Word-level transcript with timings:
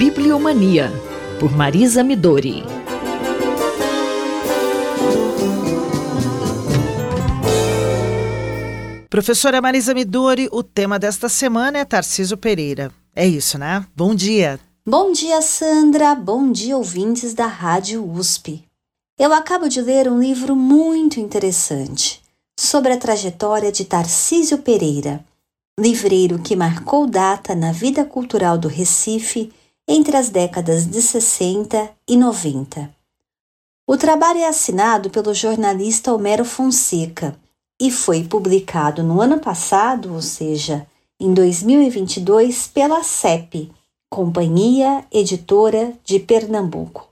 Bibliomania, 0.00 0.90
por 1.38 1.54
Marisa 1.54 2.02
Midori. 2.02 2.64
Professora 9.10 9.60
Marisa 9.60 9.92
Midori, 9.92 10.48
o 10.50 10.62
tema 10.62 10.98
desta 10.98 11.28
semana 11.28 11.80
é 11.80 11.84
Tarciso 11.84 12.38
Pereira. 12.38 12.90
É 13.14 13.26
isso, 13.26 13.58
né? 13.58 13.84
Bom 13.94 14.14
dia. 14.14 14.58
Bom 14.88 15.12
dia, 15.12 15.42
Sandra. 15.42 16.14
Bom 16.14 16.50
dia, 16.50 16.78
ouvintes 16.78 17.34
da 17.34 17.46
Rádio 17.46 18.02
USP. 18.10 18.64
Eu 19.18 19.34
acabo 19.34 19.68
de 19.68 19.82
ler 19.82 20.08
um 20.08 20.18
livro 20.18 20.56
muito 20.56 21.20
interessante 21.20 22.22
sobre 22.58 22.94
a 22.94 22.96
trajetória 22.96 23.70
de 23.70 23.84
Tarcísio 23.84 24.56
Pereira, 24.56 25.22
livreiro 25.78 26.38
que 26.38 26.56
marcou 26.56 27.06
data 27.06 27.54
na 27.54 27.70
vida 27.70 28.02
cultural 28.02 28.56
do 28.56 28.66
Recife 28.66 29.52
entre 29.92 30.16
as 30.16 30.28
décadas 30.28 30.86
de 30.86 31.02
60 31.02 31.90
e 32.06 32.16
90. 32.16 32.94
O 33.84 33.96
trabalho 33.96 34.38
é 34.38 34.46
assinado 34.46 35.10
pelo 35.10 35.34
jornalista 35.34 36.14
Homero 36.14 36.44
Fonseca 36.44 37.36
e 37.82 37.90
foi 37.90 38.22
publicado 38.22 39.02
no 39.02 39.20
ano 39.20 39.40
passado, 39.40 40.14
ou 40.14 40.22
seja, 40.22 40.86
em 41.18 41.34
2022, 41.34 42.68
pela 42.68 43.02
CEP, 43.02 43.72
Companhia 44.08 45.04
Editora 45.10 45.92
de 46.04 46.20
Pernambuco. 46.20 47.08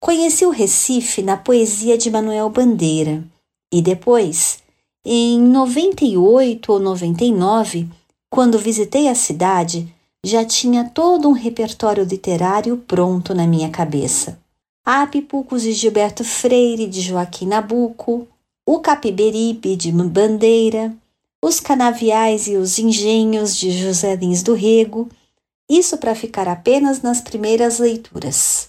Conheci 0.00 0.46
o 0.46 0.50
Recife 0.50 1.20
na 1.20 1.36
poesia 1.36 1.98
de 1.98 2.10
Manuel 2.10 2.48
Bandeira 2.48 3.22
e 3.70 3.82
depois, 3.82 4.60
em 5.04 5.38
98 5.38 6.72
ou 6.72 6.80
99, 6.80 7.90
quando 8.30 8.58
visitei 8.58 9.06
a 9.06 9.14
cidade, 9.14 9.94
já 10.24 10.44
tinha 10.44 10.84
todo 10.84 11.28
um 11.28 11.32
repertório 11.32 12.04
literário 12.04 12.76
pronto 12.76 13.34
na 13.34 13.46
minha 13.46 13.70
cabeça. 13.70 14.38
Há 14.84 15.06
Pipucos 15.06 15.62
de 15.62 15.72
Gilberto 15.72 16.24
Freire, 16.24 16.86
de 16.86 17.00
Joaquim 17.00 17.46
Nabuco, 17.46 18.28
o 18.66 18.80
Capiberibe, 18.80 19.76
de 19.76 19.90
Bandeira, 19.92 20.94
os 21.42 21.58
Canaviais 21.58 22.46
e 22.46 22.56
os 22.56 22.78
Engenhos, 22.78 23.56
de 23.56 23.70
José 23.70 24.14
Lins 24.16 24.42
do 24.42 24.54
Rego, 24.54 25.08
isso 25.68 25.96
para 25.98 26.14
ficar 26.14 26.48
apenas 26.48 27.00
nas 27.00 27.20
primeiras 27.20 27.78
leituras. 27.78 28.68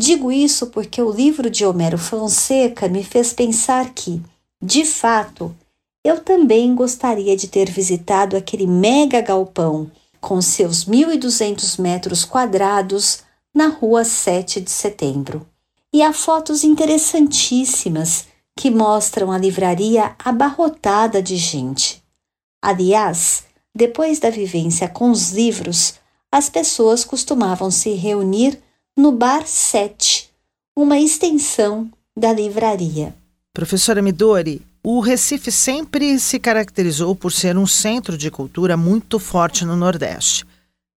Digo 0.00 0.32
isso 0.32 0.68
porque 0.68 1.00
o 1.00 1.10
livro 1.10 1.48
de 1.48 1.64
Homero 1.64 1.98
Fonseca 1.98 2.88
me 2.88 3.04
fez 3.04 3.32
pensar 3.32 3.92
que, 3.94 4.20
de 4.60 4.84
fato, 4.84 5.54
eu 6.04 6.20
também 6.20 6.74
gostaria 6.74 7.36
de 7.36 7.46
ter 7.46 7.70
visitado 7.70 8.36
aquele 8.36 8.66
mega 8.66 9.20
galpão 9.20 9.90
com 10.22 10.40
seus 10.40 10.84
1.200 10.84 11.80
metros 11.80 12.24
quadrados 12.24 13.24
na 13.52 13.66
rua 13.66 14.04
7 14.04 14.60
de 14.60 14.70
setembro. 14.70 15.46
E 15.92 16.00
há 16.00 16.12
fotos 16.12 16.62
interessantíssimas 16.62 18.26
que 18.56 18.70
mostram 18.70 19.32
a 19.32 19.36
livraria 19.36 20.14
abarrotada 20.24 21.20
de 21.20 21.36
gente. 21.36 22.02
Aliás, 22.62 23.44
depois 23.74 24.20
da 24.20 24.30
vivência 24.30 24.88
com 24.88 25.10
os 25.10 25.32
livros, 25.32 25.94
as 26.30 26.48
pessoas 26.48 27.04
costumavam 27.04 27.70
se 27.70 27.90
reunir 27.90 28.58
no 28.96 29.10
Bar 29.10 29.46
7, 29.46 30.30
uma 30.76 30.98
extensão 30.98 31.90
da 32.16 32.32
livraria. 32.32 33.14
Professora 33.52 34.00
Midori, 34.00 34.62
o 34.84 34.98
Recife 34.98 35.52
sempre 35.52 36.18
se 36.18 36.40
caracterizou 36.40 37.14
por 37.14 37.30
ser 37.30 37.56
um 37.56 37.66
centro 37.66 38.18
de 38.18 38.30
cultura 38.30 38.76
muito 38.76 39.20
forte 39.20 39.64
no 39.64 39.76
Nordeste, 39.76 40.44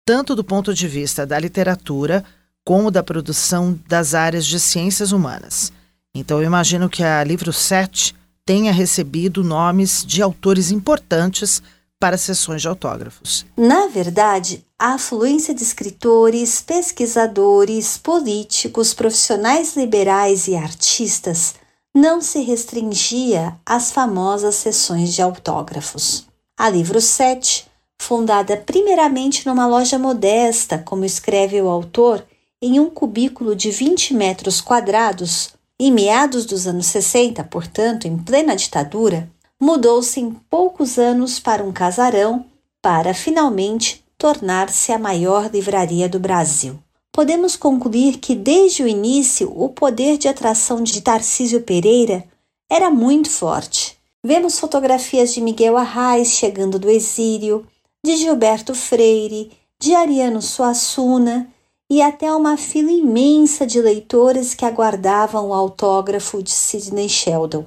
tanto 0.05 0.37
do 0.37 0.45
ponto 0.45 0.73
de 0.73 0.87
vista 0.87 1.27
da 1.27 1.39
literatura 1.39 2.25
como 2.65 2.93
da 2.93 3.03
produção 3.03 3.77
das 3.89 4.15
áreas 4.15 4.47
de 4.47 4.61
ciências 4.61 5.11
humanas. 5.11 5.73
Então 6.15 6.39
eu 6.39 6.45
imagino 6.45 6.89
que 6.89 7.03
a 7.03 7.25
Livro 7.25 7.53
7 7.53 8.15
tenha 8.47 8.73
recebido 8.73 9.43
nomes 9.43 10.05
de 10.07 10.23
autores 10.23 10.71
importantes 10.71 11.61
para 11.99 12.19
sessões 12.19 12.63
de 12.63 12.69
autógrafos. 12.69 13.47
Na 13.57 13.89
verdade, 13.89 14.65
a 14.79 14.95
afluência 14.95 15.55
de 15.55 15.63
escritores, 15.63 16.61
pesquisadores, 16.61 17.97
políticos, 17.97 18.95
profissionais 18.95 19.77
liberais 19.77 20.47
e 20.47 20.55
artistas 20.55 21.55
não 21.95 22.23
se 22.23 22.41
restringia 22.41 23.59
às 23.67 23.93
famosas 23.93 24.55
sessões 24.55 25.13
de 25.13 25.21
autógrafos. 25.21 26.27
A 26.57 26.69
Livro 26.69 27.01
7, 27.01 27.67
fundada 28.01 28.57
primeiramente 28.57 29.47
numa 29.47 29.67
loja 29.67 29.99
modesta, 29.99 30.79
como 30.79 31.05
escreve 31.05 31.61
o 31.61 31.69
autor, 31.69 32.25
em 32.63 32.81
um 32.81 32.89
cubículo 32.89 33.55
de 33.55 33.71
20 33.71 34.15
metros 34.15 34.61
quadrados, 34.61 35.51
em 35.79 35.93
meados 35.93 36.47
dos 36.47 36.67
anos 36.67 36.87
60, 36.87 37.45
portanto, 37.45 38.07
em 38.07 38.17
plena 38.17 38.57
ditadura, 38.57 39.29
mudou-se 39.61 40.19
em 40.19 40.31
poucos 40.49 40.99
anos 40.99 41.39
para 41.39 41.63
um 41.63 41.73
casarão 41.73 42.47
para 42.81 43.13
finalmente 43.13 44.05
tornar-se 44.17 44.93
a 44.93 44.99
maior 44.99 45.51
livraria 45.51 46.09
do 46.09 46.19
Brasil. 46.19 46.79
Podemos 47.13 47.57
concluir 47.57 48.19
que 48.19 48.35
desde 48.35 48.83
o 48.83 48.89
início 48.89 49.53
o 49.55 49.69
poder 49.69 50.17
de 50.17 50.29
atração 50.29 50.83
de 50.83 51.01
Tarcísio 51.03 51.61
Pereira 51.63 52.25
era 52.71 52.91
muito 52.91 53.31
forte. 53.31 53.99
Vemos 54.25 54.59
fotografias 54.59 55.35
de 55.35 55.41
Miguel 55.41 55.77
Arraes 55.77 56.29
chegando 56.29 56.79
do 56.79 56.89
exílio, 56.89 57.67
de 58.05 58.17
Gilberto 58.17 58.75
Freire, 58.75 59.53
de 59.79 59.95
Ariano 59.95 60.41
Suassuna 60.41 61.53
e 61.91 62.01
até 62.01 62.33
uma 62.35 62.57
fila 62.57 62.91
imensa 62.91 63.67
de 63.67 63.81
leitores 63.81 64.55
que 64.55 64.65
aguardavam 64.65 65.49
o 65.49 65.55
autógrafo 65.55 66.43
de 66.43 66.51
Sidney 66.51 67.09
Sheldon. 67.09 67.67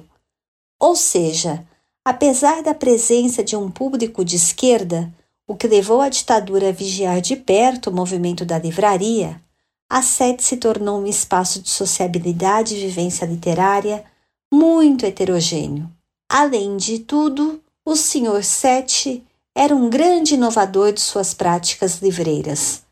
Ou 0.80 0.96
seja, 0.96 1.64
Apesar 2.06 2.62
da 2.62 2.72
presença 2.72 3.42
de 3.42 3.56
um 3.56 3.68
público 3.68 4.24
de 4.24 4.36
esquerda, 4.36 5.12
o 5.46 5.56
que 5.56 5.68
levou 5.68 6.00
a 6.00 6.08
ditadura 6.08 6.68
a 6.70 6.72
vigiar 6.72 7.20
de 7.20 7.36
perto 7.36 7.90
o 7.90 7.94
movimento 7.94 8.44
da 8.44 8.58
livraria, 8.58 9.40
a 9.88 10.02
SET 10.02 10.42
se 10.42 10.56
tornou 10.56 11.00
um 11.00 11.06
espaço 11.06 11.62
de 11.62 11.70
sociabilidade 11.70 12.74
e 12.74 12.80
vivência 12.80 13.24
literária 13.24 14.04
muito 14.52 15.06
heterogêneo. 15.06 15.88
Além 16.28 16.76
de 16.76 16.98
tudo, 16.98 17.60
o 17.84 17.94
Sr. 17.94 18.42
Sete 18.42 19.22
era 19.54 19.74
um 19.74 19.88
grande 19.88 20.34
inovador 20.34 20.92
de 20.92 21.00
suas 21.00 21.32
práticas 21.32 22.02
livreiras. 22.02 22.82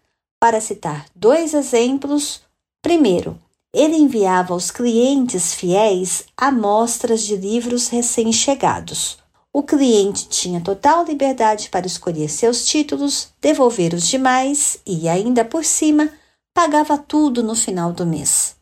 Para 0.41 0.61
citar 0.61 1.07
dois 1.15 1.53
exemplos, 1.53 2.43
primeiro, 2.81 3.37
ele 3.73 3.97
enviava 3.97 4.55
aos 4.55 4.71
clientes 4.71 5.53
fiéis 5.53 6.25
amostras 6.37 7.23
de 7.23 7.37
livros 7.37 7.89
recém-chegados. 7.89 9.19
O 9.57 9.63
cliente 9.63 10.29
tinha 10.29 10.61
total 10.61 11.05
liberdade 11.05 11.69
para 11.69 11.87
escolher 11.87 12.29
seus 12.29 12.67
títulos, 12.67 13.29
devolver 13.41 13.95
os 13.95 14.05
demais 14.05 14.81
e, 14.85 15.09
ainda 15.09 15.45
por 15.45 15.65
cima, 15.65 16.11
pagava 16.53 16.99
tudo 16.99 17.41
no 17.41 17.55
final 17.55 17.93
do 17.93 18.05
mês. 18.05 18.57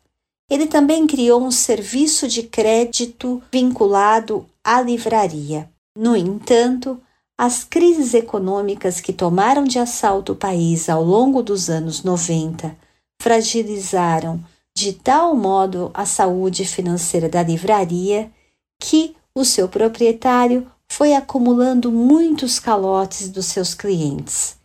Ele 0.47 0.67
também 0.67 1.07
criou 1.07 1.43
um 1.43 1.49
serviço 1.49 2.27
de 2.27 2.43
crédito 2.43 3.41
vinculado 3.51 4.45
à 4.63 4.81
livraria. 4.81 5.67
No 5.97 6.15
entanto, 6.15 7.01
as 7.35 7.63
crises 7.63 8.13
econômicas 8.13 9.01
que 9.01 9.11
tomaram 9.11 9.63
de 9.63 9.79
assalto 9.79 10.33
o 10.33 10.35
país 10.35 10.89
ao 10.89 11.03
longo 11.03 11.41
dos 11.41 11.71
anos 11.71 12.03
90 12.03 12.77
fragilizaram 13.19 14.39
de 14.77 14.93
tal 14.93 15.35
modo 15.35 15.89
a 15.91 16.05
saúde 16.05 16.65
financeira 16.65 17.27
da 17.27 17.41
livraria 17.41 18.31
que 18.79 19.15
o 19.35 19.43
seu 19.43 19.67
proprietário 19.67 20.67
foi 20.95 21.15
acumulando 21.15 21.91
muitos 21.91 22.59
calotes 22.59 23.27
dos 23.27 23.47
seus 23.47 23.73
clientes. 23.73 24.55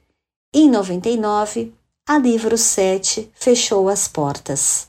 Em 0.55 0.69
99, 0.69 1.73
a 2.07 2.19
Livro 2.19 2.59
7 2.59 3.31
fechou 3.33 3.89
as 3.89 4.07
portas. 4.07 4.89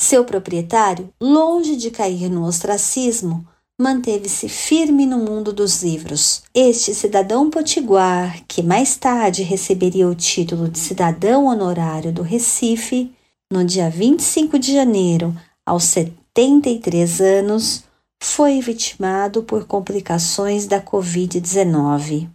Seu 0.00 0.24
proprietário, 0.24 1.12
longe 1.20 1.74
de 1.74 1.90
cair 1.90 2.30
no 2.30 2.44
ostracismo, 2.46 3.44
manteve-se 3.80 4.48
firme 4.48 5.04
no 5.04 5.18
mundo 5.18 5.52
dos 5.52 5.82
livros. 5.82 6.44
Este 6.54 6.94
cidadão 6.94 7.50
potiguar, 7.50 8.44
que 8.46 8.62
mais 8.62 8.96
tarde 8.96 9.42
receberia 9.42 10.06
o 10.06 10.14
título 10.14 10.68
de 10.68 10.78
cidadão 10.78 11.46
honorário 11.46 12.12
do 12.12 12.22
Recife, 12.22 13.12
no 13.52 13.64
dia 13.64 13.90
25 13.90 14.56
de 14.60 14.74
janeiro, 14.74 15.36
aos 15.66 15.82
73 15.84 17.20
anos, 17.20 17.87
foi 18.22 18.60
vitimado 18.60 19.42
por 19.42 19.64
complicações 19.64 20.66
da 20.66 20.80
Covid-19. 20.80 22.28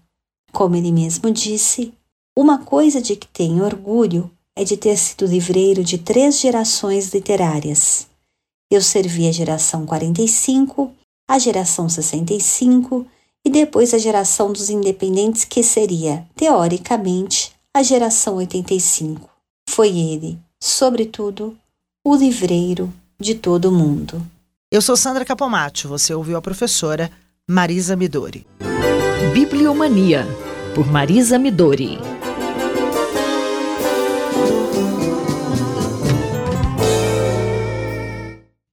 Como 0.51 0.75
ele 0.75 0.91
mesmo 0.91 1.31
disse, 1.31 1.93
uma 2.37 2.59
coisa 2.59 3.01
de 3.01 3.15
que 3.15 3.27
tenho 3.27 3.63
orgulho 3.63 4.31
é 4.55 4.63
de 4.63 4.77
ter 4.77 4.97
sido 4.97 5.25
livreiro 5.25 5.83
de 5.83 5.97
três 5.97 6.39
gerações 6.39 7.13
literárias. 7.13 8.07
Eu 8.71 8.81
servi 8.81 9.27
a 9.27 9.31
geração 9.31 9.85
45, 9.85 10.91
a 11.27 11.37
geração 11.37 11.89
65 11.89 13.05
e 13.45 13.49
depois 13.49 13.93
a 13.93 13.97
geração 13.97 14.51
dos 14.51 14.69
independentes, 14.69 15.43
que 15.43 15.61
seria, 15.61 16.25
teoricamente, 16.35 17.51
a 17.73 17.83
geração 17.83 18.35
85. 18.37 19.29
Foi 19.69 19.89
ele, 19.89 20.39
sobretudo, 20.61 21.57
o 22.05 22.15
livreiro 22.15 22.91
de 23.19 23.35
todo 23.35 23.71
mundo. 23.71 24.25
Eu 24.73 24.81
sou 24.81 24.97
Sandra 24.97 25.23
Capomatto, 25.23 25.87
você 25.87 26.15
ouviu 26.15 26.35
a 26.35 26.41
professora 26.41 27.11
Marisa 27.47 27.95
Midori. 27.95 28.43
Bibliomania, 29.31 30.25
por 30.73 30.91
Marisa 30.91 31.37
Midori. 31.37 31.99